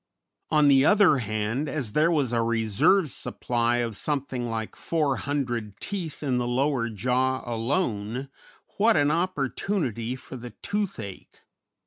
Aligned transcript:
On 0.49 0.67
the 0.67 0.83
other 0.83 1.19
hand, 1.19 1.69
as 1.69 1.91
there 1.91 2.09
was 2.09 2.33
a 2.33 2.41
reserve 2.41 3.11
supply 3.11 3.75
of 3.85 3.95
something 3.95 4.49
like 4.49 4.75
400 4.75 5.79
teeth 5.79 6.23
in 6.23 6.39
the 6.39 6.47
lower 6.47 6.89
jaw 6.89 7.43
alone, 7.45 8.29
what 8.77 8.97
an 8.97 9.11
opportunity 9.11 10.15
for 10.15 10.37
the 10.37 10.53
toothache! 10.63 11.41